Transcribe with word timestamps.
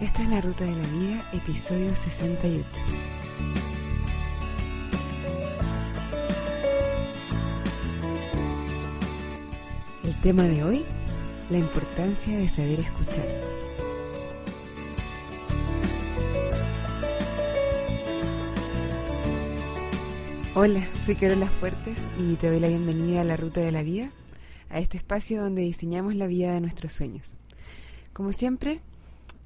Esto 0.00 0.22
es 0.22 0.30
La 0.30 0.40
Ruta 0.40 0.64
de 0.64 0.72
la 0.72 0.88
Vida, 0.88 1.30
episodio 1.30 1.94
68. 1.94 2.66
El 10.02 10.20
tema 10.22 10.44
de 10.44 10.64
hoy, 10.64 10.84
la 11.50 11.58
importancia 11.58 12.38
de 12.38 12.48
saber 12.48 12.80
escuchar. 12.80 13.26
Hola, 20.54 20.88
soy 20.96 21.16
Carola 21.16 21.46
Fuertes 21.46 21.98
y 22.18 22.36
te 22.36 22.48
doy 22.48 22.58
la 22.58 22.68
bienvenida 22.68 23.20
a 23.20 23.24
La 23.24 23.36
Ruta 23.36 23.60
de 23.60 23.70
la 23.70 23.82
Vida, 23.82 24.10
a 24.70 24.78
este 24.78 24.96
espacio 24.96 25.42
donde 25.42 25.60
diseñamos 25.60 26.14
la 26.14 26.26
vida 26.26 26.54
de 26.54 26.62
nuestros 26.62 26.92
sueños. 26.92 27.38
Como 28.14 28.32
siempre, 28.32 28.80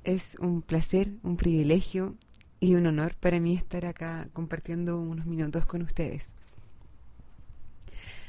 es 0.04 0.36
un 0.40 0.62
placer, 0.62 1.10
un 1.22 1.36
privilegio 1.36 2.14
y 2.60 2.74
un 2.74 2.86
honor 2.86 3.14
para 3.16 3.40
mí 3.40 3.56
estar 3.56 3.86
acá 3.86 4.28
compartiendo 4.32 4.98
unos 4.98 5.26
minutos 5.26 5.66
con 5.66 5.82
ustedes. 5.82 6.34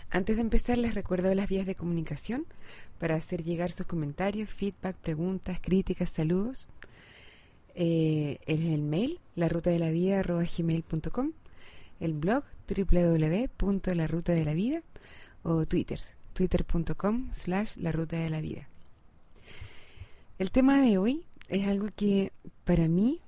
Antes 0.10 0.38
de 0.38 0.42
empezar, 0.42 0.78
les 0.78 0.96
recuerdo 0.96 1.34
las 1.36 1.50
vías 1.50 1.66
de 1.66 1.76
comunicación 1.76 2.46
para 3.00 3.16
hacer 3.16 3.44
llegar 3.44 3.72
sus 3.72 3.86
comentarios, 3.86 4.50
feedback, 4.50 4.96
preguntas, 4.96 5.60
críticas, 5.62 6.10
saludos. 6.10 6.70
Eh, 7.76 8.40
el 8.46 8.82
mail, 8.82 9.20
la 9.36 9.50
ruta 9.50 9.70
de 9.70 9.80
la 9.80 9.90
vida 9.90 10.22
gmail.com, 10.22 11.34
el 12.00 12.14
blog 12.14 12.46
www.larutadelavida 12.68 14.82
o 15.44 15.66
Twitter, 15.66 16.00
twitter.com 16.34 17.32
slash 17.34 17.76
la 17.78 17.92
ruta 17.92 18.18
de 18.18 18.30
la 18.30 18.40
vida. 18.40 18.70
El 20.40 20.52
tema 20.52 20.82
de 20.82 20.98
hoy 20.98 21.26
es 21.48 21.68
algo 21.68 21.88
que 21.96 22.32
para 22.64 22.88
mí 22.88 23.22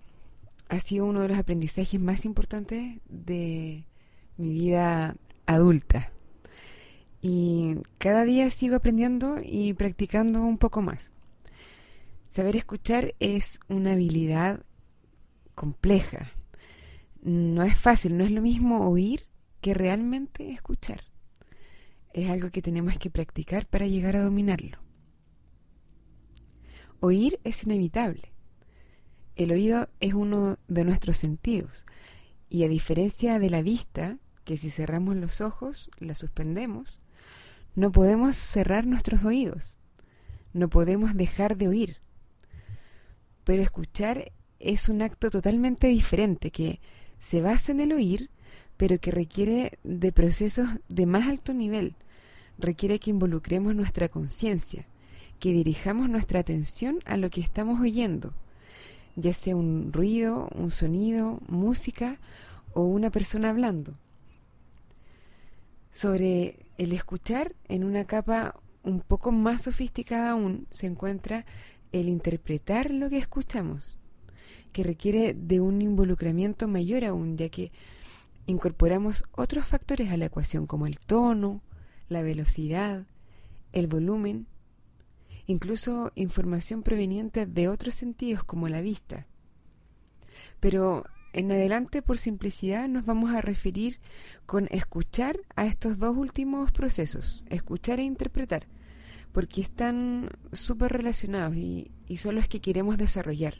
ha 0.69 0.79
sido 0.79 1.05
uno 1.05 1.21
de 1.21 1.29
los 1.29 1.37
aprendizajes 1.37 1.99
más 1.99 2.25
importantes 2.25 2.99
de 3.07 3.85
mi 4.37 4.51
vida 4.51 5.15
adulta. 5.45 6.11
Y 7.21 7.77
cada 7.97 8.23
día 8.23 8.49
sigo 8.49 8.75
aprendiendo 8.75 9.37
y 9.43 9.73
practicando 9.73 10.41
un 10.41 10.57
poco 10.57 10.81
más. 10.81 11.13
Saber 12.27 12.55
escuchar 12.55 13.15
es 13.19 13.59
una 13.67 13.93
habilidad 13.93 14.63
compleja. 15.55 16.31
No 17.21 17.63
es 17.63 17.77
fácil, 17.77 18.17
no 18.17 18.23
es 18.23 18.31
lo 18.31 18.41
mismo 18.41 18.87
oír 18.87 19.25
que 19.61 19.73
realmente 19.73 20.51
escuchar. 20.51 21.03
Es 22.13 22.29
algo 22.29 22.51
que 22.51 22.61
tenemos 22.61 22.97
que 22.97 23.09
practicar 23.09 23.65
para 23.65 23.87
llegar 23.87 24.15
a 24.15 24.23
dominarlo. 24.23 24.86
Oír 26.99 27.39
es 27.43 27.63
inevitable. 27.63 28.31
El 29.35 29.51
oído 29.51 29.87
es 29.99 30.15
uno 30.15 30.57
de 30.67 30.83
nuestros 30.83 31.17
sentidos 31.17 31.85
y 32.49 32.63
a 32.63 32.67
diferencia 32.67 33.37
de 33.37 33.51
la 33.51 33.61
vista, 33.61 34.17
que 34.43 34.57
si 34.57 34.71
cerramos 34.71 35.15
los 35.15 35.39
ojos, 35.39 35.91
la 35.99 36.15
suspendemos, 36.15 36.99
no 37.75 37.91
podemos 37.91 38.35
cerrar 38.35 38.87
nuestros 38.87 39.23
oídos, 39.25 39.77
no 40.53 40.69
podemos 40.69 41.15
dejar 41.15 41.55
de 41.55 41.67
oír. 41.67 41.97
Pero 43.43 43.61
escuchar 43.61 44.31
es 44.59 44.89
un 44.89 45.03
acto 45.03 45.29
totalmente 45.29 45.87
diferente 45.87 46.49
que 46.49 46.79
se 47.19 47.43
basa 47.43 47.71
en 47.71 47.81
el 47.81 47.91
oír, 47.91 48.31
pero 48.75 48.99
que 48.99 49.11
requiere 49.11 49.77
de 49.83 50.11
procesos 50.11 50.67
de 50.87 51.05
más 51.05 51.27
alto 51.27 51.53
nivel, 51.53 51.95
requiere 52.57 52.97
que 52.97 53.11
involucremos 53.11 53.75
nuestra 53.75 54.09
conciencia 54.09 54.87
que 55.39 55.51
dirijamos 55.51 56.09
nuestra 56.09 56.39
atención 56.39 56.99
a 57.05 57.17
lo 57.17 57.29
que 57.29 57.41
estamos 57.41 57.79
oyendo, 57.79 58.33
ya 59.15 59.33
sea 59.33 59.55
un 59.55 59.91
ruido, 59.93 60.49
un 60.55 60.71
sonido, 60.71 61.39
música 61.47 62.19
o 62.73 62.83
una 62.83 63.09
persona 63.09 63.49
hablando. 63.49 63.93
Sobre 65.91 66.59
el 66.77 66.91
escuchar, 66.93 67.55
en 67.67 67.83
una 67.83 68.05
capa 68.05 68.55
un 68.83 69.01
poco 69.01 69.31
más 69.31 69.63
sofisticada 69.63 70.31
aún, 70.31 70.67
se 70.69 70.87
encuentra 70.87 71.45
el 71.91 72.09
interpretar 72.09 72.91
lo 72.91 73.09
que 73.09 73.17
escuchamos, 73.17 73.97
que 74.71 74.83
requiere 74.83 75.33
de 75.33 75.59
un 75.59 75.81
involucramiento 75.81 76.67
mayor 76.67 77.03
aún, 77.03 77.37
ya 77.37 77.49
que 77.49 77.71
incorporamos 78.45 79.23
otros 79.33 79.67
factores 79.67 80.11
a 80.11 80.17
la 80.17 80.25
ecuación 80.25 80.67
como 80.67 80.87
el 80.87 80.99
tono, 80.99 81.61
la 82.09 82.21
velocidad, 82.21 83.05
el 83.73 83.87
volumen 83.87 84.47
incluso 85.47 86.11
información 86.15 86.83
proveniente 86.83 87.45
de 87.45 87.69
otros 87.69 87.95
sentidos 87.95 88.43
como 88.43 88.67
la 88.67 88.81
vista. 88.81 89.25
Pero 90.59 91.05
en 91.33 91.51
adelante, 91.51 92.01
por 92.01 92.17
simplicidad, 92.17 92.87
nos 92.87 93.05
vamos 93.05 93.33
a 93.33 93.41
referir 93.41 93.99
con 94.45 94.67
escuchar 94.71 95.39
a 95.55 95.65
estos 95.65 95.97
dos 95.97 96.15
últimos 96.15 96.71
procesos, 96.71 97.45
escuchar 97.49 97.99
e 97.99 98.03
interpretar, 98.03 98.67
porque 99.31 99.61
están 99.61 100.29
súper 100.51 100.91
relacionados 100.91 101.55
y, 101.55 101.91
y 102.07 102.17
son 102.17 102.35
los 102.35 102.47
que 102.47 102.59
queremos 102.59 102.97
desarrollar. 102.97 103.55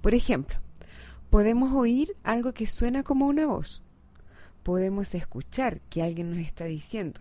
Por 0.00 0.14
ejemplo, 0.14 0.56
podemos 1.30 1.72
oír 1.74 2.14
algo 2.22 2.54
que 2.54 2.66
suena 2.66 3.02
como 3.02 3.26
una 3.26 3.46
voz. 3.46 3.82
Podemos 4.62 5.14
escuchar 5.14 5.80
que 5.82 6.02
alguien 6.02 6.30
nos 6.30 6.40
está 6.40 6.64
diciendo, 6.64 7.20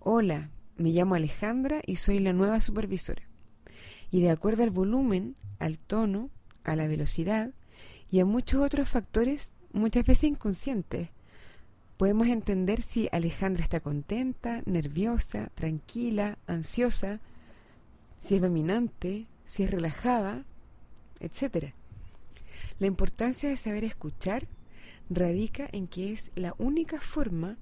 hola, 0.00 0.50
me 0.76 0.90
llamo 0.90 1.14
Alejandra 1.14 1.80
y 1.86 1.96
soy 1.96 2.18
la 2.18 2.32
nueva 2.32 2.60
supervisora. 2.60 3.22
Y 4.10 4.20
de 4.20 4.30
acuerdo 4.30 4.62
al 4.62 4.70
volumen, 4.70 5.36
al 5.58 5.78
tono, 5.78 6.30
a 6.64 6.76
la 6.76 6.86
velocidad 6.86 7.52
y 8.10 8.20
a 8.20 8.24
muchos 8.24 8.62
otros 8.62 8.88
factores, 8.88 9.52
muchas 9.72 10.04
veces 10.04 10.24
inconscientes, 10.24 11.10
podemos 11.96 12.28
entender 12.28 12.80
si 12.82 13.08
Alejandra 13.10 13.62
está 13.62 13.80
contenta, 13.80 14.62
nerviosa, 14.66 15.50
tranquila, 15.54 16.38
ansiosa, 16.46 17.20
si 18.18 18.36
es 18.36 18.42
dominante, 18.42 19.26
si 19.46 19.62
es 19.62 19.70
relajada, 19.70 20.44
etc. 21.20 21.72
La 22.78 22.86
importancia 22.86 23.48
de 23.48 23.56
saber 23.56 23.84
escuchar 23.84 24.46
radica 25.08 25.68
en 25.72 25.86
que 25.86 26.12
es 26.12 26.30
la 26.34 26.54
única 26.58 27.00
forma 27.00 27.56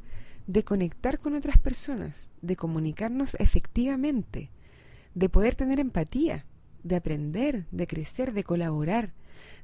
de 0.47 0.65
conectar 0.65 1.19
con 1.19 1.34
otras 1.34 1.59
personas, 1.59 2.31
de 2.43 2.56
comunicarnos 2.56 3.34
efectivamente, 3.38 4.50
de 5.15 5.28
poder 5.28 5.55
tener 5.55 5.81
empatía, 5.81 6.44
de 6.82 6.97
aprender, 6.97 7.66
de 7.71 7.87
crecer, 7.87 8.32
de 8.32 8.44
colaborar, 8.44 9.15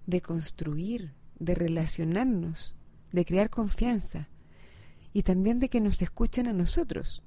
de 0.07 0.21
construir, 0.21 1.13
de 1.39 1.55
relacionarnos, 1.55 2.75
de 3.13 3.25
crear 3.25 3.51
confianza 3.51 4.29
y 5.13 5.23
también 5.23 5.59
de 5.59 5.69
que 5.69 5.81
nos 5.81 6.01
escuchen 6.03 6.47
a 6.47 6.53
nosotros. 6.53 7.23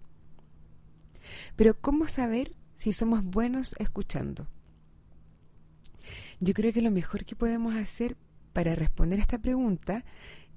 Pero 1.55 1.79
¿cómo 1.79 2.07
saber 2.07 2.55
si 2.75 2.93
somos 2.93 3.23
buenos 3.23 3.75
escuchando? 3.79 4.47
Yo 6.39 6.53
creo 6.53 6.73
que 6.73 6.81
lo 6.81 6.91
mejor 6.91 7.25
que 7.25 7.35
podemos 7.35 7.75
hacer 7.75 8.17
para 8.51 8.75
responder 8.75 9.19
a 9.19 9.23
esta 9.23 9.39
pregunta 9.39 10.05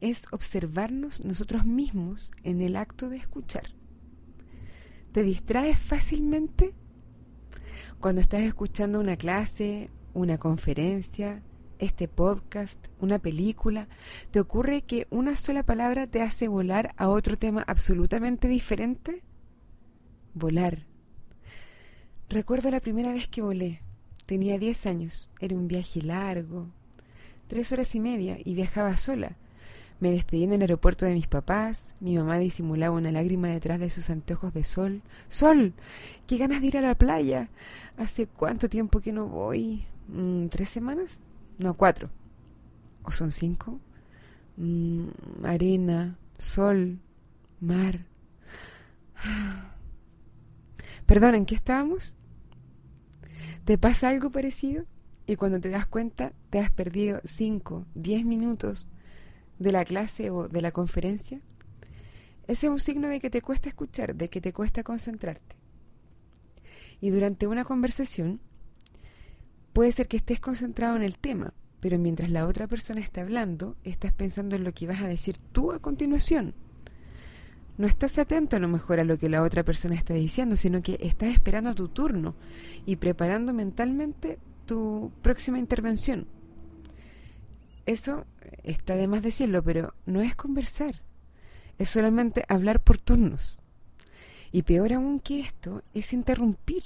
es 0.01 0.27
observarnos 0.31 1.25
nosotros 1.25 1.65
mismos 1.65 2.31
en 2.43 2.61
el 2.61 2.77
acto 2.77 3.09
de 3.09 3.17
escuchar. 3.17 3.71
¿Te 5.12 5.23
distraes 5.23 5.79
fácilmente? 5.79 6.75
Cuando 8.01 8.21
estás 8.21 8.43
escuchando 8.43 9.01
una 9.01 9.17
clase, 9.17 9.91
una 10.12 10.39
conferencia, 10.39 11.43
este 11.79 12.09
podcast, 12.09 12.87
una 13.01 13.19
película, 13.19 13.89
¿te 14.31 14.41
ocurre 14.41 14.83
que 14.83 15.06
una 15.11 15.37
sola 15.37 15.62
palabra 15.62 16.06
te 16.06 16.23
hace 16.23 16.49
volar 16.49 16.95
a 16.97 17.09
otro 17.09 17.37
tema 17.37 17.65
absolutamente 17.67 18.49
diferente? 18.49 19.23
Volar. 20.35 20.87
Recuerdo 22.29 22.70
la 22.70 22.81
primera 22.81 23.12
vez 23.12 23.29
que 23.29 23.41
volé. 23.41 23.81
Tenía 24.26 24.59
10 24.59 24.87
años. 24.87 25.31
Era 25.41 25.55
un 25.55 25.69
viaje 25.69 26.03
largo, 26.03 26.69
tres 27.47 27.73
horas 27.73 27.94
y 27.94 28.00
media, 28.00 28.37
y 28.44 28.55
viajaba 28.55 28.97
sola 28.97 29.37
me 29.98 30.10
despedí 30.10 30.44
en 30.44 30.52
el 30.52 30.60
aeropuerto 30.60 31.06
de 31.06 31.14
mis 31.14 31.26
papás. 31.26 31.94
Mi 32.00 32.16
mamá 32.16 32.38
disimulaba 32.38 32.96
una 32.96 33.12
lágrima 33.12 33.48
detrás 33.48 33.81
de 33.81 33.90
sus 33.90 34.10
anteojos 34.10 34.52
de 34.52 34.64
sol. 34.64 35.02
¡Sol! 35.28 35.75
¡Qué 36.26 36.37
ganas 36.37 36.60
de 36.60 36.66
ir 36.66 36.76
a 36.76 36.82
la 36.82 36.94
playa! 36.94 37.48
¿Hace 37.96 38.26
cuánto 38.26 38.69
tiempo 38.69 39.00
que 39.00 39.12
no 39.12 39.26
voy? 39.26 39.87
Mm, 40.08 40.48
¿Tres 40.48 40.69
semanas? 40.69 41.20
No, 41.58 41.75
cuatro. 41.75 42.10
¿O 43.04 43.10
son 43.10 43.32
cinco? 43.32 43.81
Mm, 44.58 45.08
arena, 45.44 46.19
sol, 46.37 46.98
mar. 47.60 48.04
Perdón, 51.06 51.37
¿en 51.37 51.46
qué 51.46 51.54
estábamos? 51.54 52.14
¿Te 53.64 53.78
pasa 53.78 54.10
algo 54.10 54.31
parecido? 54.31 54.84
Y 55.26 55.37
cuando 55.37 55.58
te 55.58 55.70
das 55.70 55.87
cuenta, 55.87 56.32
te 56.50 56.60
has 56.60 56.70
perdido 56.70 57.20
cinco, 57.25 57.87
diez 57.94 58.25
minutos 58.25 58.88
de 59.58 59.73
la 59.73 59.85
clase 59.85 60.31
o 60.31 60.49
de 60.49 60.61
la 60.61 60.73
conferencia, 60.73 61.41
ese 62.47 62.67
es 62.67 62.73
un 62.73 62.81
signo 62.81 63.08
de 63.08 63.20
que 63.20 63.31
te 63.31 63.43
cuesta 63.43 63.69
escuchar, 63.69 64.14
de 64.14 64.29
que 64.29 64.41
te 64.41 64.53
cuesta 64.53 64.85
concentrarte. 64.85 65.56
Y 67.00 67.11
durante 67.11 67.47
una 67.47 67.64
conversación, 67.64 68.41
puede 69.73 69.93
ser 69.93 70.08
que 70.08 70.17
estés 70.17 70.41
concentrado 70.41 70.97
en 70.97 71.03
el 71.03 71.19
tema, 71.19 71.53
pero 71.81 71.99
mientras 71.99 72.31
la 72.31 72.47
otra 72.47 72.67
persona 72.67 73.00
está 73.00 73.20
hablando, 73.20 73.76
estás 73.85 74.12
pensando 74.12 74.56
en 74.56 74.64
lo 74.64 74.73
que 74.73 74.87
vas 74.87 75.03
a 75.03 75.08
decir 75.08 75.37
tú 75.53 75.73
a 75.73 75.81
continuación. 75.81 76.55
No 77.79 77.87
estás 77.87 78.17
atento 78.19 78.56
a 78.56 78.58
lo 78.61 78.69
mejor 78.69 79.00
a 79.00 79.05
lo 79.05 79.19
que 79.19 79.29
la 79.29 79.43
otra 79.43 79.62
persona 79.62 79.94
está 79.94 80.14
diciendo, 80.14 80.56
sino 80.56 80.82
que 80.82 80.99
estás 81.03 81.29
esperando 81.31 81.75
tu 81.75 81.88
turno 81.88 82.35
y 82.87 82.97
preparando 82.97 83.53
mentalmente 83.53 84.38
tu 84.64 85.12
próxima 85.20 85.58
intervención. 85.58 86.26
Eso 87.85 88.25
está 88.62 88.96
de 88.96 89.08
más 89.08 89.22
decirlo, 89.22 89.62
pero 89.62 89.94
no 90.04 90.20
es 90.20 90.34
conversar, 90.34 91.02
es 91.78 91.90
solamente 91.90 92.44
hablar 92.48 92.82
por 92.82 93.00
turnos. 93.00 93.60
Y 94.52 94.62
peor 94.62 94.93
aún 94.93 95.20
que 95.20 95.40
esto 95.40 95.82
es 95.93 96.12
interrumpir. 96.12 96.82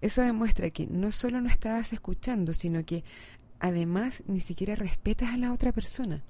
Eso 0.00 0.22
demuestra 0.22 0.70
que 0.70 0.86
no 0.86 1.12
solo 1.12 1.40
no 1.40 1.48
estabas 1.48 1.92
escuchando, 1.92 2.52
sino 2.52 2.84
que 2.84 3.04
además 3.60 4.22
ni 4.26 4.40
siquiera 4.40 4.74
respetas 4.74 5.32
a 5.32 5.36
la 5.36 5.52
otra 5.52 5.72
persona. 5.72 6.22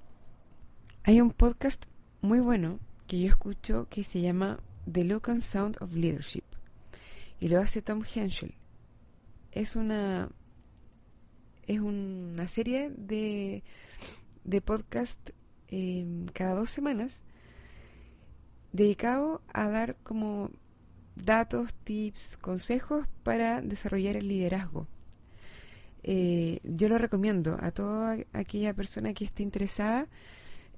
Hay 1.04 1.20
un 1.20 1.30
podcast 1.30 1.86
muy 2.20 2.40
bueno 2.40 2.78
que 3.06 3.20
yo 3.20 3.28
escucho 3.28 3.88
que 3.88 4.04
se 4.04 4.20
llama 4.20 4.60
The 4.90 5.04
Look 5.04 5.30
and 5.30 5.42
Sound 5.42 5.76
of 5.80 5.94
Leadership 5.94 6.44
y 7.40 7.48
lo 7.48 7.60
hace 7.60 7.82
Tom 7.82 8.02
Henschel. 8.14 8.54
Es 9.50 9.74
una 9.74 10.28
es 11.70 11.78
una 11.78 12.48
serie 12.48 12.90
de, 12.96 13.62
de 14.42 14.60
podcast 14.60 15.30
em, 15.68 16.26
cada 16.26 16.56
dos 16.56 16.70
semanas 16.70 17.22
dedicado 18.72 19.40
a 19.52 19.68
dar 19.68 19.96
como 20.02 20.50
datos, 21.14 21.72
tips, 21.84 22.36
consejos 22.38 23.06
para 23.22 23.62
desarrollar 23.62 24.16
el 24.16 24.26
liderazgo. 24.26 24.88
Eh, 26.02 26.58
yo 26.64 26.88
lo 26.88 26.98
recomiendo 26.98 27.56
a 27.60 27.70
toda 27.70 28.16
aquella 28.32 28.74
persona 28.74 29.14
que 29.14 29.24
esté 29.24 29.44
interesada 29.44 30.08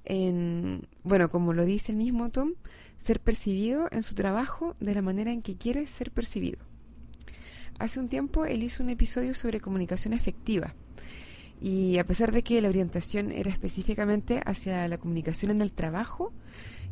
en, 0.04 0.88
bueno, 1.04 1.30
como 1.30 1.54
lo 1.54 1.64
dice 1.64 1.92
el 1.92 1.98
mismo 1.98 2.28
Tom, 2.28 2.52
ser 2.98 3.18
percibido 3.20 3.88
en 3.92 4.02
su 4.02 4.14
trabajo 4.14 4.76
de 4.78 4.94
la 4.94 5.00
manera 5.00 5.32
en 5.32 5.40
que 5.40 5.56
quiere 5.56 5.86
ser 5.86 6.10
percibido. 6.10 6.71
Hace 7.82 7.99
un 7.99 8.06
tiempo 8.06 8.44
él 8.44 8.62
hizo 8.62 8.81
un 8.84 8.90
episodio 8.90 9.34
sobre 9.34 9.61
comunicación 9.61 10.14
efectiva 10.14 10.73
y 11.61 11.99
a 11.99 12.06
pesar 12.06 12.31
de 12.31 12.44
que 12.44 12.62
la 12.62 12.69
orientación 12.69 13.32
era 13.32 13.50
específicamente 13.50 14.40
hacia 14.46 14.87
la 14.87 14.99
comunicación 14.99 15.50
en 15.50 15.62
el 15.62 15.75
trabajo, 15.75 16.32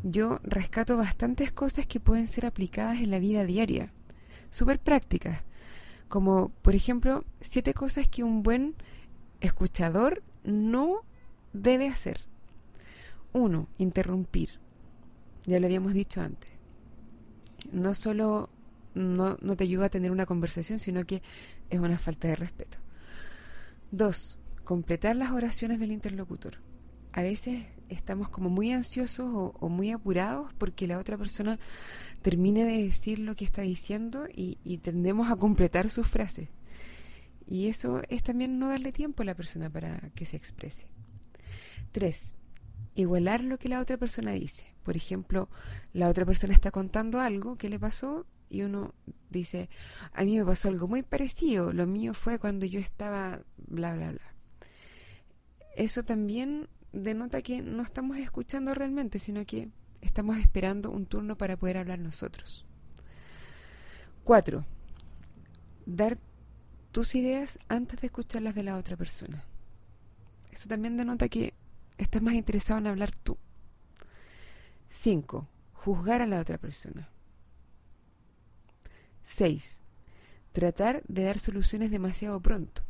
yo 0.03 0.41
rescato 0.43 0.97
bastantes 0.97 1.53
cosas 1.53 1.87
que 1.87 2.01
pueden 2.01 2.27
ser 2.27 2.45
aplicadas 2.45 2.99
en 2.99 3.13
la 3.13 3.21
vida 3.21 3.45
diaria, 3.45 3.93
súper 4.51 4.81
prácticas, 4.81 5.45
como 6.09 6.49
por 6.61 6.75
ejemplo 6.75 7.25
siete 7.41 7.73
cosas 7.73 8.09
que 8.09 8.25
un 8.25 8.43
buen 8.43 8.75
escuchador 9.41 10.25
no 10.43 11.03
debe 11.53 11.87
hacer. 11.87 12.23
Uno, 13.33 13.69
interrumpir. 13.79 14.59
Ya 15.47 15.61
lo 15.61 15.67
habíamos 15.67 15.95
dicho 15.95 16.21
antes. 16.21 16.51
No 17.71 17.95
solo 17.95 18.51
no, 18.95 19.37
no 19.41 19.57
te 19.57 19.65
ayuda 19.65 19.87
a 19.87 19.91
tener 19.91 20.11
una 20.11 20.27
conversación, 20.27 20.79
sino 20.79 21.05
que 21.05 21.23
es 21.69 21.79
una 21.79 21.99
falta 21.99 22.29
de 22.29 22.37
respeto. 22.37 22.79
Dos, 23.91 24.39
completar 24.65 25.17
las 25.17 25.33
oraciones 25.33 25.81
del 25.81 25.93
interlocutor. 25.93 26.59
A 27.13 27.23
veces 27.23 27.65
estamos 27.89 28.29
como 28.29 28.51
muy 28.51 28.71
ansiosos 28.71 29.27
o, 29.59 29.69
muy 29.69 29.91
apurados 29.91 30.53
porque 30.55 30.87
la 30.87 30.99
otra 30.99 31.19
persona 31.19 31.59
termine 32.23 32.65
de 32.65 32.85
decir 32.85 33.19
lo 33.19 33.35
que 33.35 33.45
está 33.45 33.63
diciendo 33.63 34.29
y, 34.33 34.79
tendemos 34.79 35.31
a 35.31 35.37
completar 35.37 35.91
sus 35.91 36.07
frases. 36.07 36.49
Y 37.49 37.67
eso 37.67 38.01
es 38.09 38.23
también 38.23 38.61
no 38.61 38.69
darle 38.69 38.93
tiempo 38.93 39.23
a 39.23 39.27
la 39.27 39.35
persona 39.35 39.69
para 39.69 40.11
que 40.15 40.25
se 40.25 40.37
exprese. 40.37 40.87
Tres, 41.91 42.35
igualar 42.95 43.43
lo 43.43 43.59
que 43.59 43.69
la 43.69 43.81
otra 43.81 43.97
persona 43.97 44.31
dice. 44.33 44.67
Por 44.85 44.97
ejemplo, 44.97 45.49
la 45.93 46.09
otra 46.09 46.25
persona 46.25 46.55
está 46.55 46.71
contando 46.71 47.21
algo 47.21 47.57
que 47.57 47.69
le 47.69 47.81
pasó 47.81 48.25
y 48.51 48.63
uno 48.63 48.95
dice, 49.31 49.71
a 50.13 50.25
mí 50.25 50.37
me 50.37 50.45
pasó 50.45 50.69
algo 50.69 50.89
muy 50.89 51.03
parecido, 51.03 51.73
lo 51.73 51.87
mío 51.87 52.13
fue 52.13 52.39
cuando 52.39 52.67
yo 52.67 52.81
estaba 52.81 53.41
bla, 53.57 53.95
bla, 53.95 54.11
bla. 54.11 54.35
Eso 55.77 56.03
también 56.03 56.69
denota 56.93 57.41
que 57.41 57.63
no 57.63 57.83
estamos 57.83 58.19
escuchando 58.19 58.75
realmente, 58.75 59.19
sino 59.19 59.47
que 59.47 59.69
estamos 60.01 60.37
esperando 60.39 60.91
un 60.91 61.07
turno 61.07 61.37
para 61.39 61.57
poder 61.57 61.79
hablar 61.79 62.01
nosotros. 62.01 62.67
Cuatro, 64.25 64.67
dar 65.87 66.19
tus 66.93 67.15
ideas 67.15 67.59
antes 67.69 68.01
de 68.01 68.09
escuchar 68.09 68.43
las 68.43 68.55
de 68.55 68.65
la 68.65 68.77
otra 68.77 68.97
persona. 68.97 69.45
Eso 70.51 70.69
también 70.69 70.97
denota 70.97 71.29
que 71.29 71.55
estás 71.99 72.23
más 72.23 72.35
interesado 72.35 72.81
en 72.81 72.89
hablar 72.89 73.15
tú. 73.15 73.39
Cinco, 74.89 75.49
juzgar 75.73 76.21
a 76.21 76.27
la 76.27 76.41
otra 76.41 76.59
persona. 76.59 77.09
Seis, 79.25 79.83
tratar 80.53 81.03
de 81.09 81.25
dar 81.25 81.39
soluciones 81.39 81.91
demasiado 81.91 82.41
pronto. 82.41 82.83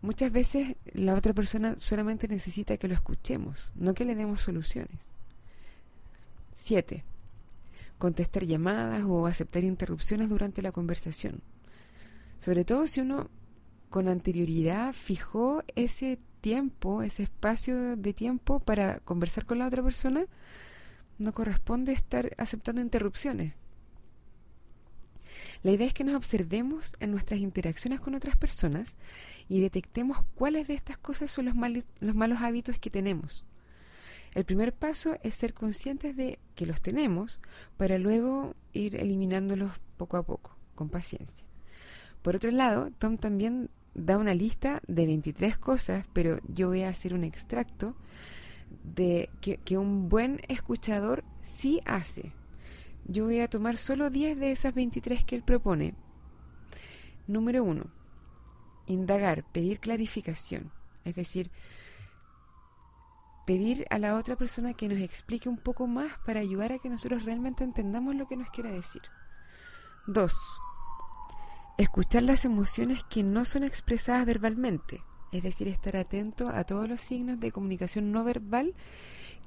Muchas 0.00 0.30
veces 0.30 0.76
la 0.92 1.14
otra 1.14 1.32
persona 1.32 1.74
solamente 1.78 2.28
necesita 2.28 2.76
que 2.76 2.88
lo 2.88 2.94
escuchemos, 2.94 3.72
no 3.74 3.94
que 3.94 4.04
le 4.04 4.14
demos 4.14 4.42
soluciones. 4.42 5.00
7. 6.54 7.04
Contestar 7.98 8.44
llamadas 8.44 9.04
o 9.06 9.26
aceptar 9.26 9.64
interrupciones 9.64 10.28
durante 10.28 10.62
la 10.62 10.72
conversación. 10.72 11.40
Sobre 12.38 12.64
todo 12.64 12.86
si 12.86 13.00
uno 13.00 13.28
con 13.90 14.06
anterioridad 14.06 14.92
fijó 14.92 15.64
ese 15.74 16.18
tiempo, 16.40 17.02
ese 17.02 17.24
espacio 17.24 17.96
de 17.96 18.12
tiempo 18.12 18.60
para 18.60 19.00
conversar 19.00 19.46
con 19.46 19.58
la 19.58 19.66
otra 19.66 19.82
persona, 19.82 20.26
no 21.18 21.32
corresponde 21.32 21.92
estar 21.92 22.34
aceptando 22.38 22.80
interrupciones. 22.80 23.54
La 25.62 25.72
idea 25.72 25.86
es 25.86 25.94
que 25.94 26.04
nos 26.04 26.14
observemos 26.14 26.94
en 27.00 27.10
nuestras 27.10 27.40
interacciones 27.40 28.00
con 28.00 28.14
otras 28.14 28.36
personas 28.36 28.96
y 29.48 29.60
detectemos 29.60 30.18
cuáles 30.34 30.68
de 30.68 30.74
estas 30.74 30.98
cosas 30.98 31.30
son 31.30 31.46
los, 31.46 31.54
los 32.00 32.14
malos 32.14 32.40
hábitos 32.42 32.78
que 32.78 32.90
tenemos. 32.90 33.44
El 34.34 34.44
primer 34.44 34.72
paso 34.72 35.16
es 35.22 35.34
ser 35.34 35.54
conscientes 35.54 36.16
de 36.16 36.38
que 36.54 36.66
los 36.66 36.80
tenemos 36.80 37.40
para 37.76 37.98
luego 37.98 38.54
ir 38.72 38.96
eliminándolos 38.96 39.72
poco 39.96 40.16
a 40.16 40.22
poco, 40.22 40.56
con 40.74 40.90
paciencia. 40.90 41.44
Por 42.22 42.36
otro 42.36 42.50
lado, 42.50 42.90
Tom 42.98 43.16
también 43.16 43.70
da 43.94 44.18
una 44.18 44.34
lista 44.34 44.80
de 44.86 45.06
23 45.06 45.58
cosas, 45.58 46.06
pero 46.12 46.38
yo 46.46 46.68
voy 46.68 46.82
a 46.82 46.90
hacer 46.90 47.14
un 47.14 47.24
extracto 47.24 47.96
de 48.84 49.30
que 49.40 49.78
un 49.78 50.08
buen 50.08 50.40
escuchador 50.48 51.24
sí 51.40 51.80
hace. 51.84 52.32
Yo 53.08 53.24
voy 53.24 53.40
a 53.40 53.48
tomar 53.48 53.76
solo 53.76 54.10
10 54.10 54.38
de 54.38 54.52
esas 54.52 54.74
23 54.74 55.24
que 55.24 55.34
él 55.34 55.42
propone. 55.42 55.94
Número 57.26 57.64
1 57.64 57.98
indagar, 58.88 59.44
pedir 59.44 59.78
clarificación, 59.80 60.72
es 61.04 61.14
decir, 61.14 61.50
pedir 63.46 63.86
a 63.90 63.98
la 63.98 64.16
otra 64.16 64.36
persona 64.36 64.74
que 64.74 64.88
nos 64.88 65.00
explique 65.00 65.48
un 65.48 65.58
poco 65.58 65.86
más 65.86 66.18
para 66.26 66.40
ayudar 66.40 66.72
a 66.72 66.78
que 66.78 66.88
nosotros 66.88 67.24
realmente 67.24 67.64
entendamos 67.64 68.14
lo 68.14 68.26
que 68.26 68.36
nos 68.36 68.50
quiere 68.50 68.70
decir. 68.70 69.02
Dos, 70.06 70.34
escuchar 71.76 72.22
las 72.22 72.44
emociones 72.44 73.04
que 73.04 73.22
no 73.22 73.44
son 73.44 73.64
expresadas 73.64 74.26
verbalmente, 74.26 75.02
es 75.32 75.42
decir, 75.42 75.68
estar 75.68 75.96
atento 75.96 76.48
a 76.48 76.64
todos 76.64 76.88
los 76.88 77.00
signos 77.00 77.38
de 77.38 77.52
comunicación 77.52 78.10
no 78.10 78.24
verbal 78.24 78.74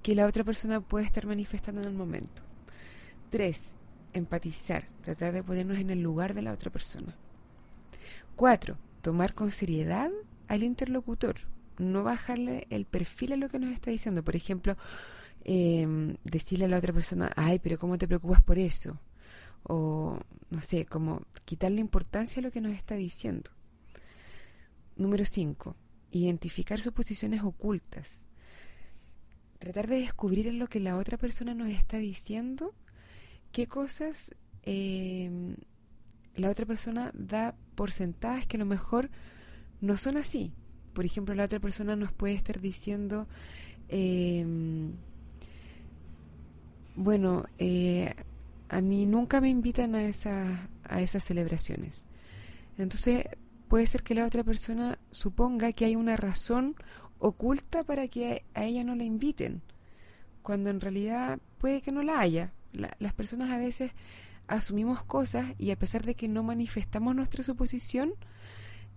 que 0.04 0.16
la 0.16 0.28
otra 0.28 0.44
persona 0.44 0.82
puede 0.82 1.06
estar 1.06 1.26
manifestando 1.26 1.82
en 1.82 1.88
el 1.88 1.94
momento. 1.94 2.44
Tres, 3.32 3.76
empatizar, 4.12 4.86
tratar 5.04 5.32
de 5.32 5.42
ponernos 5.42 5.80
en 5.80 5.90
el 5.90 6.04
lugar 6.04 6.34
de 6.34 6.42
la 6.42 6.52
otra 6.52 6.70
persona. 6.70 7.16
Cuatro, 8.36 8.78
tomar 9.02 9.34
con 9.34 9.52
seriedad 9.52 10.12
al 10.50 10.64
interlocutor, 10.64 11.38
no 11.80 12.04
bajarle 12.04 12.68
el 12.70 12.84
perfil 12.84 13.32
a 13.32 13.38
lo 13.38 13.48
que 13.48 13.58
nos 13.58 13.72
está 13.72 13.90
diciendo. 13.90 14.22
Por 14.22 14.36
ejemplo, 14.36 14.76
em, 15.46 16.18
decirle 16.26 16.66
a 16.66 16.68
la 16.68 16.78
otra 16.78 16.92
persona, 16.92 17.32
ay, 17.38 17.60
pero 17.60 17.78
¿cómo 17.78 17.98
te 17.98 18.06
preocupas 18.06 18.42
por 18.42 18.60
eso? 18.60 19.00
O, 19.64 20.20
no 20.50 20.60
sé, 20.60 20.86
como 20.86 21.22
quitarle 21.46 21.80
importancia 21.80 22.42
a 22.42 22.44
lo 22.44 22.52
que 22.52 22.60
nos 22.60 22.74
está 22.74 22.96
diciendo. 22.96 23.50
Número 24.98 25.24
5. 25.24 25.74
Identificar 26.12 26.82
sus 26.82 26.92
posiciones 26.92 27.44
ocultas. 27.44 28.26
Tratar 29.58 29.88
de 29.88 30.00
descubrir 30.02 30.48
en 30.48 30.60
lo 30.60 30.68
que 30.68 30.82
la 30.82 30.98
otra 30.98 31.18
persona 31.18 31.54
nos 31.54 31.70
está 31.70 31.96
diciendo 31.96 32.74
qué 33.52 33.68
cosas 33.68 34.36
eh, 34.64 35.56
la 36.36 36.50
otra 36.50 36.66
persona 36.66 37.12
da 37.14 37.56
porcentajes 37.76 38.48
que 38.48 38.58
a 38.58 38.60
lo 38.60 38.66
mejor 38.66 39.10
no 39.82 39.98
son 39.98 40.18
así. 40.18 40.54
Por 40.94 41.06
ejemplo, 41.06 41.36
la 41.36 41.46
otra 41.46 41.60
persona 41.60 41.96
nos 41.96 42.12
puede 42.12 42.34
estar 42.34 42.60
diciendo, 42.60 43.28
em, 43.88 44.94
bueno, 46.96 47.46
eh, 47.58 48.14
a 48.70 48.82
mí 48.82 49.06
nunca 49.06 49.42
me 49.42 49.50
invitan 49.50 49.96
a, 49.96 50.02
a 50.84 51.02
esas 51.02 51.24
celebraciones. 51.24 52.06
Entonces, 52.78 53.26
puede 53.68 53.88
ser 53.88 54.04
que 54.04 54.16
la 54.16 54.26
otra 54.26 54.44
persona 54.44 55.00
suponga 55.12 55.72
que 55.74 55.86
hay 55.86 55.96
una 55.96 56.18
razón 56.18 56.76
oculta 57.20 57.84
para 57.84 58.08
que 58.08 58.44
a 58.54 58.66
ella 58.66 58.84
no 58.84 58.96
la 58.96 59.04
inviten, 59.04 59.62
cuando 60.42 60.70
en 60.70 60.82
realidad 60.82 61.40
puede 61.58 61.82
que 61.82 61.92
no 61.92 62.04
la 62.04 62.20
haya. 62.20 62.54
Las 62.74 63.14
personas 63.14 63.50
a 63.52 63.58
veces 63.58 63.92
asumimos 64.48 65.04
cosas 65.04 65.54
y 65.58 65.72
a 65.72 65.80
pesar 65.80 66.06
de 66.06 66.16
que 66.16 66.28
no 66.28 66.44
manifestamos 66.44 67.16
nuestra 67.16 67.44
suposición, 67.44 68.14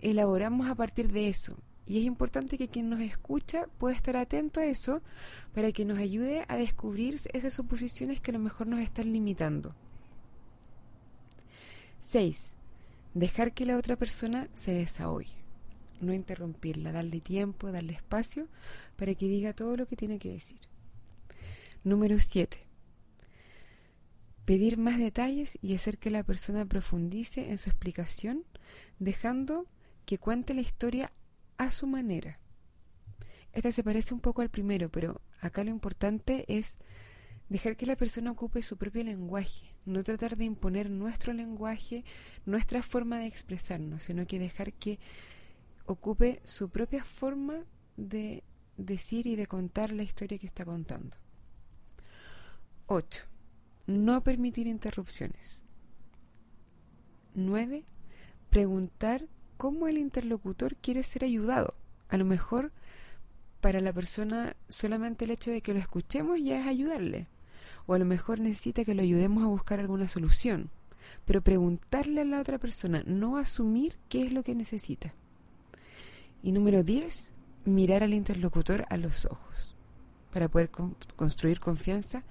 elaboramos 0.01 0.69
a 0.69 0.75
partir 0.75 1.13
de 1.13 1.29
eso. 1.29 1.57
Y 1.87 1.99
es 1.99 2.05
importante 2.05 2.57
que 2.57 2.69
quien 2.69 2.89
nos 2.89 3.01
escucha 3.01 3.67
pueda 3.79 3.95
estar 3.95 4.17
atento 4.17 4.61
a 4.61 4.65
eso 4.65 5.03
para 5.55 5.71
que 5.73 5.85
nos 5.85 5.99
ayude 5.99 6.45
a 6.49 6.57
descubrir 6.57 7.21
esas 7.33 7.53
suposiciones 7.53 8.21
que 8.21 8.31
a 8.31 8.35
lo 8.35 8.41
mejor 8.41 8.67
nos 8.67 8.81
están 8.81 9.13
limitando. 9.13 9.75
6. 12.01 12.57
Dejar 13.13 13.53
que 13.53 13.67
la 13.67 13.77
otra 13.77 13.97
persona 13.97 14.49
se 14.55 14.73
desahogue. 14.73 15.29
No 16.01 16.13
interrumpirla, 16.13 16.91
darle 16.91 17.21
tiempo, 17.21 17.71
darle 17.71 17.93
espacio 17.93 18.49
para 18.97 19.15
que 19.15 19.29
diga 19.29 19.53
todo 19.53 19.77
lo 19.77 19.87
que 19.87 19.97
tiene 19.97 20.19
que 20.19 20.33
decir. 20.33 20.59
Número 21.83 22.19
7. 22.19 22.64
Pedir 24.45 24.77
más 24.77 24.99
detalles 24.99 25.59
y 25.63 25.75
hacer 25.75 25.99
que 25.99 26.11
la 26.11 26.23
persona 26.23 26.67
profundice 26.67 27.51
en 27.51 27.59
su 27.59 27.71
explicación, 27.71 28.45
dejando 28.99 29.67
que 30.05 30.19
cuente 30.19 30.55
la 30.55 30.61
historia 30.61 31.13
a 31.57 31.71
su 31.71 31.87
manera. 31.87 32.39
Esta 33.53 33.73
se 33.73 33.85
parece 33.85 34.13
un 34.13 34.21
poco 34.21 34.43
al 34.43 34.51
primero, 34.51 34.91
pero 34.91 35.21
acá 35.41 35.65
lo 35.65 35.71
importante 35.71 36.45
es 36.49 36.81
dejar 37.49 37.77
que 37.77 37.87
la 37.87 37.97
persona 37.97 38.33
ocupe 38.33 38.63
su 38.63 38.77
propio 38.77 39.05
lenguaje, 39.05 39.75
no 39.85 40.03
tratar 40.03 40.37
de 40.37 40.45
imponer 40.45 40.91
nuestro 40.91 41.33
lenguaje, 41.33 42.05
nuestra 42.47 42.83
forma 42.83 43.19
de 43.19 43.27
expresarnos, 43.27 44.05
sino 44.05 44.27
que 44.27 44.39
dejar 44.39 44.73
que 44.73 44.99
ocupe 45.87 46.41
su 46.45 46.71
propia 46.71 47.05
forma 47.05 47.65
de 47.97 48.43
decir 48.77 49.27
y 49.27 49.37
de 49.37 49.47
contar 49.47 49.93
la 49.93 50.03
historia 50.03 50.39
que 50.39 50.47
está 50.47 50.65
contando. 50.65 51.17
8. 52.87 53.34
No 53.87 54.23
permitir 54.23 54.67
interrupciones. 54.67 55.61
9. 57.35 57.85
Preguntar 58.49 59.27
cómo 59.57 59.89
el 59.89 59.99
interlocutor 59.99 60.77
quiere 60.77 61.03
ser 61.03 61.25
ayudado. 61.25 61.75
A 62.09 62.17
lo 62.17 62.25
mejor 62.25 62.73
para 63.61 63.81
la 63.81 63.93
persona 63.93 64.57
solamente 64.69 65.25
el 65.25 65.33
hecho 65.33 65.51
de 65.51 65.61
que 65.61 65.75
lo 65.75 65.81
escuchemos 65.81 66.39
ya 66.43 66.61
es 66.61 66.67
ayudarle. 66.67 67.29
O 67.87 67.95
a 67.95 67.99
lo 67.99 68.05
mejor 68.05 68.41
necesita 68.41 68.85
que 68.85 68.95
lo 68.95 69.03
ayudemos 69.03 69.43
a 69.43 69.49
buscar 69.49 69.81
alguna 69.81 70.09
solución. 70.09 70.71
Pero 71.27 71.43
preguntarle 71.43 72.23
a 72.23 72.25
la 72.25 72.41
otra 72.41 72.59
persona, 72.59 73.03
no 73.07 73.37
asumir 73.37 73.99
qué 74.09 74.23
es 74.23 74.33
lo 74.33 74.43
que 74.43 74.55
necesita. 74.55 75.13
Y 76.43 76.53
número 76.53 76.83
10, 76.83 77.33
mirar 77.67 78.03
al 78.03 78.15
interlocutor 78.15 78.87
a 78.89 78.97
los 78.97 79.27
ojos. 79.27 79.75
Para 80.33 80.49
poder 80.49 80.71
construir 81.17 81.61
confianza 81.61 82.23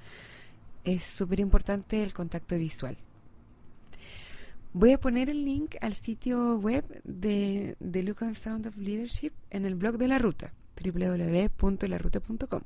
es 0.84 1.04
súper 1.04 1.40
importante 1.40 2.04
el 2.04 2.13
contacto 2.13 2.58
visual. 2.58 2.98
Voy 4.74 4.92
a 4.92 5.00
poner 5.00 5.30
el 5.30 5.46
link 5.46 5.75
al 5.82 5.94
sitio 5.94 6.58
web 6.58 6.84
de 7.04 7.78
The 7.80 8.02
Look 8.02 8.24
and 8.24 8.36
Sound 8.36 8.66
of 8.66 8.75
Leadership 8.78 9.32
en 9.52 9.66
el 9.66 9.75
blog 9.75 9.98
de 9.98 10.08
la 10.08 10.18
ruta, 10.18 10.52
www.laruta.com. 10.84 12.62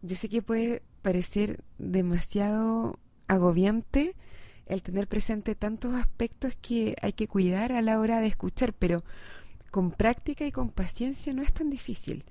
Yo 0.00 0.16
sé 0.16 0.28
que 0.28 0.40
puede 0.40 0.82
parecer 1.02 1.62
demasiado 1.76 2.98
agobiante 3.26 4.14
el 4.64 4.82
tener 4.82 5.08
presente 5.08 5.54
tantos 5.54 5.94
aspectos 5.94 6.54
que 6.60 6.96
hay 7.02 7.12
que 7.12 7.28
cuidar 7.28 7.72
a 7.72 7.82
la 7.82 7.98
hora 8.00 8.20
de 8.20 8.28
escuchar, 8.28 8.72
pero 8.72 9.04
con 9.70 9.90
práctica 9.90 10.46
y 10.46 10.52
con 10.52 10.70
paciencia 10.70 11.34
no 11.34 11.42
es 11.42 11.52
tan 11.52 11.68
difícil. 11.68 12.24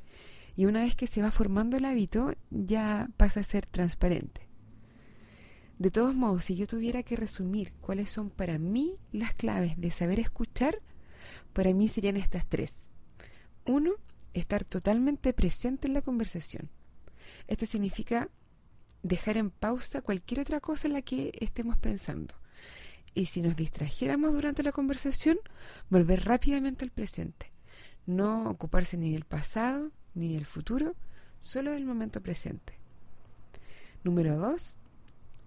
Y 0.55 0.65
una 0.65 0.81
vez 0.81 0.95
que 0.95 1.05
se 1.05 1.21
va 1.21 1.29
formando 1.29 1.77
el 1.77 1.85
hábito, 1.85 2.33
ya 2.49 3.09
pasa 3.17 3.41
a 3.41 3.43
ser 3.43 3.67
transparente. 3.67 4.46
De 5.79 5.91
todos 5.91 6.15
modos, 6.15 6.45
si 6.45 6.55
yo 6.55 6.65
tuviera 6.65 7.03
que 7.03 7.15
resumir 7.15 7.71
cuáles 7.81 8.09
son 8.09 8.29
para 8.31 8.57
mí 8.57 8.97
las 9.11 9.33
claves 9.33 9.79
de 9.79 9.91
saber 9.91 10.19
escuchar, 10.19 10.81
para 11.53 11.73
mí 11.73 11.87
serían 11.87 12.17
estas 12.17 12.47
tres. 12.47 12.89
Uno, 13.65 13.91
estar 14.33 14.63
totalmente 14.63 15.33
presente 15.33 15.87
en 15.87 15.93
la 15.93 16.01
conversación. 16.01 16.69
Esto 17.47 17.65
significa 17.65 18.29
dejar 19.03 19.37
en 19.37 19.51
pausa 19.51 20.01
cualquier 20.01 20.39
otra 20.39 20.59
cosa 20.59 20.87
en 20.87 20.93
la 20.93 21.01
que 21.01 21.31
estemos 21.39 21.77
pensando. 21.77 22.33
Y 23.13 23.27
si 23.27 23.41
nos 23.41 23.55
distrajéramos 23.55 24.33
durante 24.33 24.63
la 24.63 24.71
conversación, 24.71 25.39
volver 25.89 26.25
rápidamente 26.25 26.85
al 26.85 26.91
presente. 26.91 27.51
No 28.05 28.49
ocuparse 28.49 28.97
ni 28.97 29.11
del 29.11 29.25
pasado 29.25 29.91
ni 30.15 30.33
del 30.33 30.45
futuro, 30.45 30.95
solo 31.39 31.71
del 31.71 31.85
momento 31.85 32.21
presente. 32.21 32.73
Número 34.03 34.37
dos, 34.37 34.75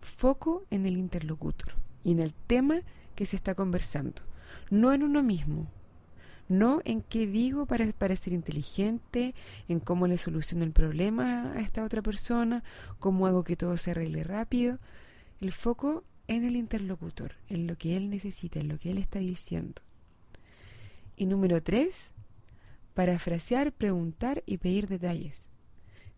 foco 0.01 0.65
en 0.71 0.87
el 0.87 0.97
interlocutor 0.97 1.75
y 2.05 2.13
en 2.13 2.21
el 2.21 2.35
tema 2.35 2.83
que 3.15 3.27
se 3.27 3.37
está 3.37 3.55
conversando, 3.55 4.23
no 4.71 4.93
en 4.93 5.03
uno 5.03 5.23
mismo, 5.23 5.69
no 6.49 6.81
en 6.85 7.01
qué 7.01 7.27
digo 7.27 7.67
para 7.67 7.91
parecer 7.93 8.33
inteligente, 8.33 9.35
en 9.69 9.79
cómo 9.79 10.09
le 10.09 10.19
soluciono 10.19 10.65
el 10.65 10.73
problema 10.73 11.53
a 11.53 11.61
esta 11.61 11.85
otra 11.85 12.03
persona, 12.03 12.65
cómo 12.99 13.29
hago 13.29 13.45
que 13.45 13.57
todo 13.57 13.77
se 13.77 13.93
arregle 13.93 14.25
rápido. 14.25 14.79
El 15.41 15.53
foco 15.53 16.03
en 16.27 16.45
el 16.45 16.57
interlocutor, 16.57 17.35
en 17.49 17.69
lo 17.69 17.77
que 17.77 17.97
él 17.97 18.11
necesita, 18.11 18.59
en 18.59 18.69
lo 18.69 18.79
que 18.79 18.91
él 18.91 18.99
está 18.99 19.21
diciendo. 19.21 19.81
Y 21.17 21.27
número 21.27 21.63
tres, 21.63 22.15
parafrasear, 22.95 23.73
preguntar 23.73 24.43
y 24.45 24.59
pedir 24.59 24.89
detalles. 24.89 25.49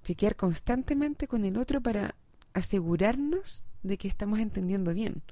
Chequear 0.02 0.34
constantemente 0.34 1.28
con 1.28 1.44
el 1.44 1.58
otro 1.58 1.80
para 1.82 2.14
asegurarnos 2.54 3.64
de 3.82 3.98
que 3.98 4.08
estamos 4.08 4.38
entendiendo 4.40 4.94
bien, 4.94 5.22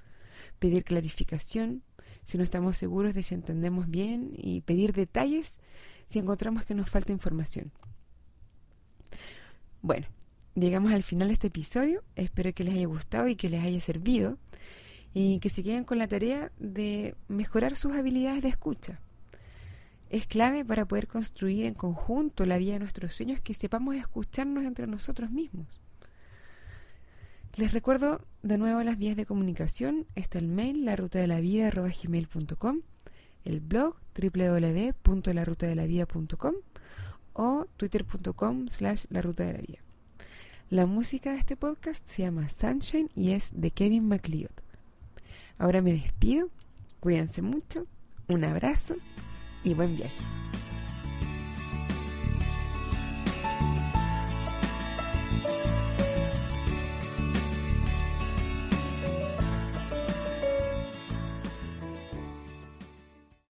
pedir 0.59 0.85
clarificación 0.85 1.83
si 2.25 2.39
no 2.39 2.45
estamos 2.45 2.77
seguros 2.77 3.15
de 3.15 3.23
si 3.23 3.35
entendemos 3.35 3.89
bien 3.91 4.33
y 4.37 4.61
pedir 4.61 4.93
detalles 4.93 5.59
si 6.07 6.19
encontramos 6.19 6.65
que 6.65 6.75
nos 6.75 6.91
falta 6.91 7.13
información. 7.13 7.73
Bueno, 9.83 10.07
llegamos 10.55 10.93
al 10.93 11.03
final 11.03 11.29
de 11.29 11.35
este 11.35 11.47
episodio, 11.47 12.03
espero 12.17 12.53
que 12.53 12.65
les 12.65 12.75
haya 12.75 12.87
gustado 12.87 13.29
y 13.29 13.37
que 13.37 13.49
les 13.49 13.63
haya 13.63 13.81
servido 13.81 14.39
y 15.15 15.41
que 15.41 15.49
se 15.49 15.63
queden 15.63 15.85
con 15.85 15.99
la 15.99 16.09
tarea 16.09 16.53
de 16.59 17.17
mejorar 17.29 17.77
sus 17.77 17.93
habilidades 17.93 18.43
de 18.43 18.49
escucha. 18.49 19.01
Es 20.09 20.27
clave 20.27 20.65
para 20.65 20.87
poder 20.87 21.07
construir 21.07 21.67
en 21.67 21.75
conjunto 21.75 22.45
la 22.45 22.59
vida 22.59 22.75
de 22.75 22.81
nuestros 22.81 23.15
sueños 23.15 23.41
que 23.41 23.55
sepamos 23.55 23.95
escucharnos 23.95 24.65
entre 24.65 24.87
nosotros 24.87 25.31
mismos. 25.31 25.81
Les 27.61 27.73
recuerdo 27.73 28.21
de 28.43 28.57
nuevo 28.57 28.83
las 28.83 28.97
vías 28.97 29.19
de 29.19 29.27
comunicación. 29.27 30.07
Está 30.15 30.39
el 30.39 30.49
mail 30.49 30.87
larutadelavida.gmail.com, 30.87 32.81
el 33.45 33.61
blog 33.61 33.97
www.larutadelavida.com 34.19 36.55
o 37.35 37.67
twitter.com 37.77 38.69
slash 38.69 39.05
la 39.11 39.23
La 40.71 40.87
música 40.87 41.33
de 41.33 41.37
este 41.37 41.55
podcast 41.55 42.09
se 42.09 42.23
llama 42.23 42.49
Sunshine 42.49 43.11
y 43.15 43.33
es 43.33 43.51
de 43.53 43.71
Kevin 43.73 44.09
MacLeod. 44.09 44.53
Ahora 45.59 45.83
me 45.83 45.93
despido, 45.93 46.49
cuídense 46.99 47.43
mucho, 47.43 47.87
un 48.29 48.43
abrazo 48.43 48.95
y 49.65 49.75
buen 49.75 49.97
viaje. 49.97 50.17